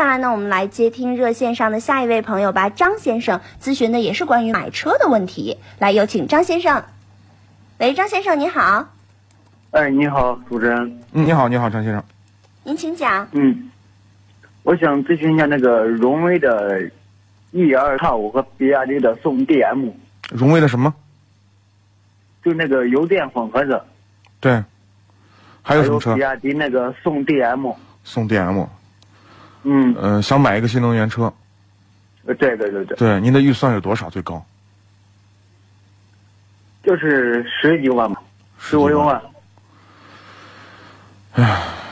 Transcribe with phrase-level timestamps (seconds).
[0.00, 2.70] 接下来呢，我们来接听热线上的下一位朋友吧。
[2.70, 6.82] 张先生咨询的也是关于买车的问题，来有请张先生。
[7.76, 8.88] 喂，张先生你好，
[9.72, 11.02] 哎，你好，主持人。
[11.12, 12.02] 嗯，你好，你好，张先生。
[12.64, 13.28] 您请讲。
[13.32, 13.70] 嗯，
[14.62, 16.90] 我想咨询一下那个荣威的
[17.50, 19.92] E 二叉五和比亚迪的宋 DM，
[20.30, 20.94] 荣威的什么？
[22.42, 23.84] 就那个油电混合的，
[24.40, 24.64] 对。
[25.60, 26.22] 还有什么车比？
[26.22, 27.76] 亚迪那个宋 DM。
[28.02, 28.66] 宋 DM。
[29.62, 31.32] 嗯，呃，想买一个新能源车，
[32.26, 34.08] 呃对对对对，对，您的预算有多少？
[34.08, 34.44] 最高？
[36.82, 38.22] 就是十几万吧，
[38.58, 39.20] 十五六万。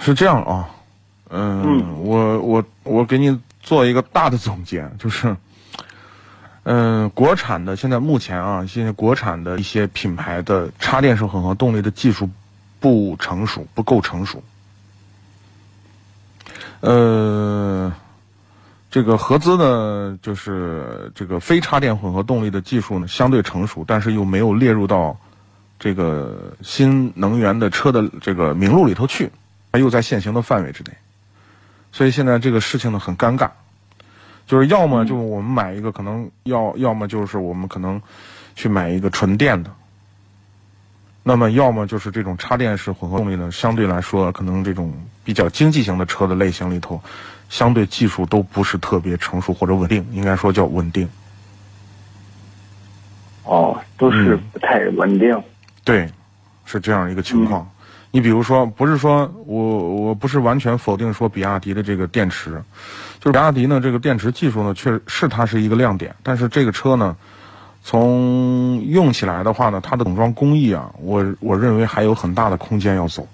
[0.00, 0.70] 是这样啊，
[1.28, 5.36] 嗯，嗯我我我给你做一个大的总结，就是，
[6.62, 12.28] 嗯、国产的现在目前啊，现在国产的一些品牌的插电式混合动力的技术
[12.80, 14.42] 不成熟，不够成熟。
[16.80, 17.92] 呃，
[18.90, 25.16] 这个合资呢，就是这个非插电混合动力的技术呢相对成熟，但是又没有列入到
[25.78, 29.30] 这个新能源的车的这个名录里头去，
[29.72, 30.92] 它又在现行的范围之内，
[31.92, 33.50] 所以现在这个事情呢很尴尬，
[34.46, 38.00] 就是要么就我们买一个可能要，要么就是我们可能
[38.54, 39.70] 去买一个纯电的。
[41.22, 47.00] 那么，要么就是这种插电式混合动力呢，相对来说，可能这种比较经济型的车的类型里头，
[47.48, 51.08] 相对技术都不是特别成熟或者稳定，应该说叫稳定。
[53.44, 55.42] 哦，都是嗯不太稳定。
[55.84, 56.08] 对，
[56.64, 57.68] 是这样一个情况。
[58.12, 62.50] 你比如说，不是说我我不是完全否定说比亚迪的这个电池，
[63.20, 67.16] 就是比亚迪呢这个电池技术呢，确实是它是一个亮点，但是这个车呢，
[67.82, 73.26] 从用起来的话呢，它的总装工艺啊，我我认为还有很大的空间要走。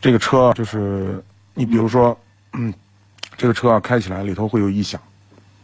[0.00, 1.22] 这个车就是
[1.54, 2.18] 你比如说，
[2.52, 2.74] 嗯，
[3.36, 5.00] 这个车啊开起来里头会有异响，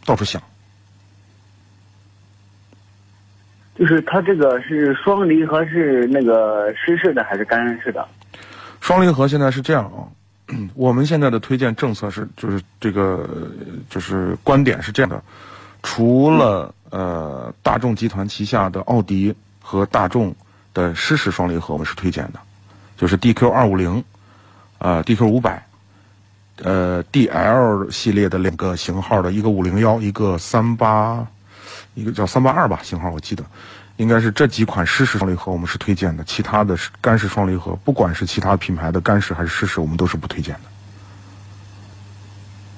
[0.05, 0.41] 到处响。
[3.75, 8.07] 就是它这个是双离合是那个湿式的还是干式的？
[8.79, 10.07] 双离合现在是这样啊，
[10.73, 13.27] 我们现在的推荐政策是，就是这个
[13.89, 15.23] 就是观点是这样的，
[15.83, 20.35] 除了呃大众集团旗下的奥迪和大众
[20.73, 22.39] 的湿式双离合，我们是推荐的，
[22.97, 24.03] 就是 DQ 二五零，
[24.77, 25.65] 呃 DQ 五百，
[26.63, 31.25] 呃 DL 系列的两个型号的，一个五零幺，一个三八，
[31.93, 33.43] 一个叫三八二吧型号，我记得。
[33.97, 40.61] 应该是这几款湿式双离合我们是推荐的，其他的是干式双离合，不管是其他品牌的干式还是湿式，我们都是不推荐的。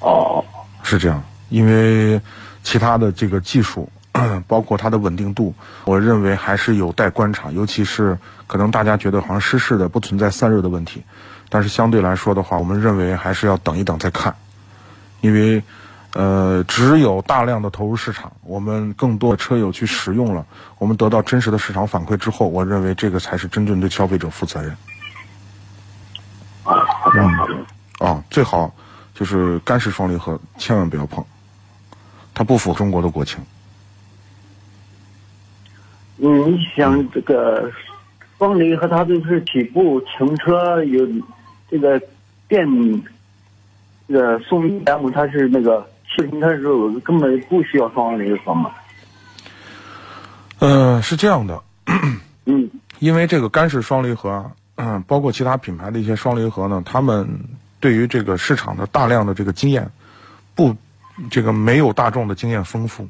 [0.01, 0.43] 哦，
[0.81, 2.19] 是这样，因为
[2.63, 3.87] 其他的这个技术，
[4.47, 5.53] 包括它的稳定度，
[5.85, 7.51] 我认为还是有待观察。
[7.51, 11.03] 尤其是可能大家觉得好像湿式的不存在散热的问题，
[11.49, 14.35] 但是相对来说的话，我们认为还是要等一等再看，
[15.21, 15.61] 因为
[16.13, 20.43] 呃，只有大量的投入市场，我们更多的车友去使用了，
[20.79, 24.71] 我们得到真实的市场反馈之后，我认为这个才是真正对消费者负责任。
[26.63, 27.53] 啊，好的好的。
[27.99, 28.73] 啊，最好
[29.13, 31.23] 就是干式双离合千万不要碰，
[32.33, 33.39] 它不符合中国的国情。
[36.17, 37.71] 嗯，你想这个
[38.37, 41.05] 双离合，它就是起步停车有
[41.69, 42.01] 这个
[42.47, 42.67] 电，
[44.07, 48.71] 这个送 M 它是那个汽停车的时候根本不需要双离合嘛。
[50.59, 51.61] 呃，是这样的，
[52.45, 57.27] 嗯 因为这个干式双离合啊，嗯，包括其他品牌的一些双离合呢，他们
[57.81, 59.89] 对于这个市场的大量的这个经验，
[60.55, 60.73] 不，
[61.29, 63.07] 这个没有大众的经验丰富，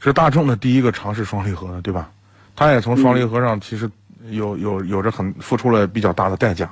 [0.00, 2.10] 是大众的第一个尝试双离合的，对吧？
[2.56, 3.90] 他也从双离合上其实
[4.30, 6.68] 有有有着很付出了比较大的代价。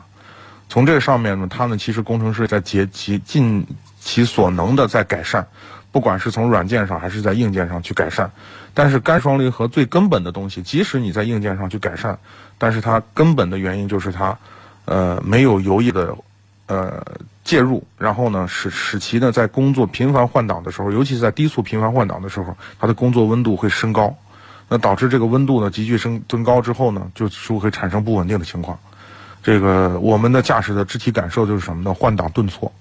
[0.69, 3.67] 从这上面呢，他们其实工程师在竭其尽
[4.01, 5.47] 其所能的在改善，
[5.91, 8.31] 不管是从软件上还是在硬件上去改善。
[8.73, 12.19] 但是干双离合最根本的东西，即使你在硬件上去改善，
[12.57, 14.39] 但是它根本的原因就是它，
[14.87, 16.17] 呃，没有油液的，
[16.69, 17.05] 呃，
[17.53, 24.17] 介入，然后呢，使使其呢在工作频繁换挡的时候，尤其是在低速频繁换挡的时候，它的工作温度会升高，
[24.71, 28.79] 那导致这个温度呢急剧升增高之后呢，就就会产生不稳定的情况。
[29.43, 31.93] 这个我们的驾驶的肢体感受就是什么呢？
[31.93, 32.73] 换挡顿挫，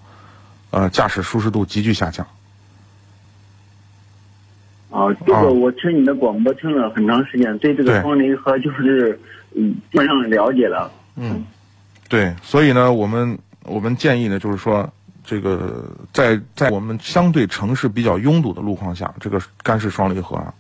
[0.70, 2.26] 呃，驾驶舒适度急剧下降。
[4.90, 9.20] 啊，这啊个我听你的广播听了很长时间，对这个双离合就是
[9.54, 10.90] 嗯基本上了解了。
[12.08, 14.92] 对，所以呢，我们我们建议呢，就是说，
[15.24, 20.54] 这个在在我们相对城市比较拥堵的路况下，这个干式双离合啊，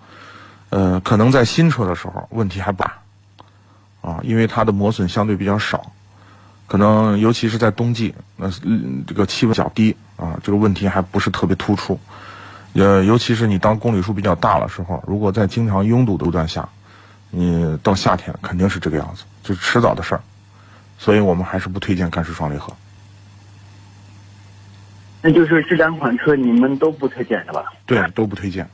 [0.69, 2.93] 呃，可能在新车的时候问题还不大，
[4.01, 5.91] 啊，因为它的磨损相对比较少，
[6.67, 8.49] 可能尤其是在冬季，那、
[9.07, 11.99] 这个气温较低啊，这个问题还不是特别突出。
[12.73, 16.69] 呃，尤其是你当公里数比较大的时候，如果在经常拥堵的路段下，
[17.31, 20.21] 你到夏天肯定是这个样子，就是迟早的事儿。
[20.99, 22.71] 所以我们还是不推荐干式双离合。
[25.21, 27.63] 那就是这两款车你们都不推荐是吧？
[27.85, 28.67] 对，都不推荐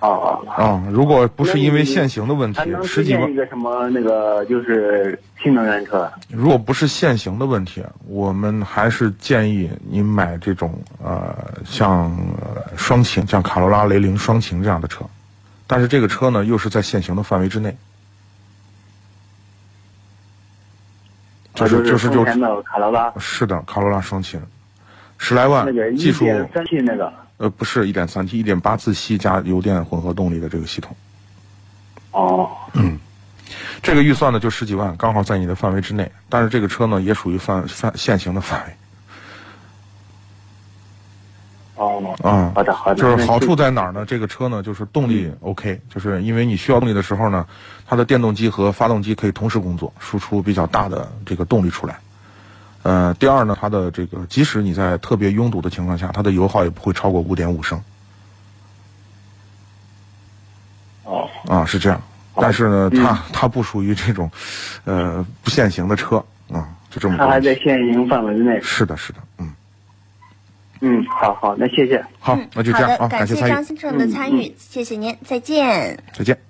[0.00, 0.50] 哦哦。
[0.50, 0.82] 啊。
[0.90, 6.10] 如果不是因为限行的问题十几万一，个什么那个就是新能源车？
[6.28, 12.10] 如果不是限行的问题，我们还是建议你买这种呃像
[12.40, 15.04] 呃双擎，像卡罗拉、雷凌双擎这样的车。
[15.66, 17.76] 但是这个车呢，又是在限行的范围之内。
[21.54, 24.40] 就是啊就是就丰田的卡罗拉，是的，卡罗拉双擎，
[25.22, 27.12] 十来万那个，技术一点三 T 那个。
[27.36, 30.96] 呃不是一点三 T，一点八自吸加油电混合动力的这个系统。
[32.10, 32.50] 哦。
[32.72, 32.98] 嗯
[33.82, 36.10] 这个预算呢就十几万，刚好在你的范围之内。
[36.28, 38.72] 但是这个车呢也属于范范限行的范围
[41.76, 42.16] 哦。
[42.22, 42.52] 啊。
[42.54, 42.96] 好的好的。
[42.96, 44.06] 就是好处在哪儿呢？
[44.06, 47.46] 这个车呢就是动力 OK，就是因为你需要动力的时候呢，
[47.86, 51.98] 它的电动机和发动机可以同时工作，输出比较大的这个动力出来。
[52.82, 57.80] 呃，第二呢，它的这个即使你在特别拥堵的情况下，它的油耗也不会超过五点五升
[61.04, 61.28] 哦。
[61.46, 62.00] 啊，是这样。
[62.36, 64.30] 但是呢，它它不属于这种
[64.84, 66.16] 呃不限行的车
[66.50, 68.58] 啊，就这么它还在限行范围之内。
[68.62, 69.52] 是的，是的，嗯。
[70.82, 72.02] 嗯，好好，那谢谢。
[72.18, 76.02] 好，那就这样啊，感谢张先生的参与，谢谢您，再见。
[76.14, 76.49] 再见。